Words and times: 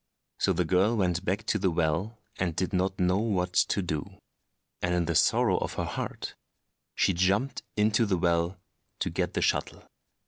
So 0.39 0.51
the 0.51 0.65
girl 0.65 0.97
went 0.97 1.23
back 1.23 1.43
to 1.45 1.59
the 1.59 1.69
well, 1.69 2.17
and 2.37 2.55
did 2.55 2.73
not 2.73 2.99
know 2.99 3.19
what 3.19 3.53
to 3.53 3.83
do; 3.83 4.17
and 4.81 4.95
in 4.95 5.05
the 5.05 5.13
sorrow 5.13 5.57
of 5.59 5.73
her 5.73 5.85
heart 5.85 6.33
she 6.95 7.13
jumped 7.13 7.61
into 7.77 8.07
the 8.07 8.17
well 8.17 8.57
to 8.97 9.11
get 9.11 9.35
the 9.35 9.43
shuttle. 9.43 9.83